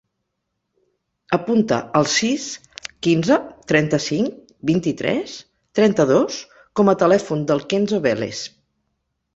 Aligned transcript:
Apunta 1.37 1.77
el 1.99 2.07
sis, 2.13 2.47
quinze, 3.09 3.37
trenta-cinc, 3.73 4.51
vint-i-tres, 4.73 5.37
trenta-dos 5.81 6.43
com 6.81 6.93
a 6.93 6.99
telèfon 7.05 7.47
del 7.53 7.65
Kenzo 7.75 8.03
Belles. 8.11 8.45